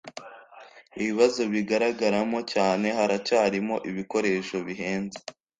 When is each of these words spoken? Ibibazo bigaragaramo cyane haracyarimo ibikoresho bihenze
Ibibazo 0.99 1.41
bigaragaramo 1.53 2.39
cyane 2.53 2.87
haracyarimo 2.97 3.75
ibikoresho 3.89 4.55
bihenze 4.67 5.19